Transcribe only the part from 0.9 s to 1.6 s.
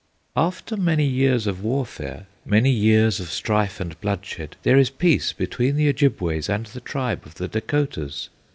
years